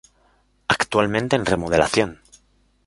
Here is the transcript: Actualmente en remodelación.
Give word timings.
Actualmente 0.67 1.35
en 1.35 1.45
remodelación. 1.45 2.21